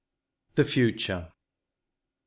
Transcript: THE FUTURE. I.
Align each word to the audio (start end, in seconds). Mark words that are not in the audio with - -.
THE 0.55 0.65
FUTURE. 0.65 1.29
I. 1.29 1.31